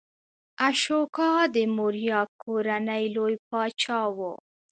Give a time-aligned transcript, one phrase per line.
[0.67, 4.17] اشوکا د موریا کورنۍ لوی پاچا و.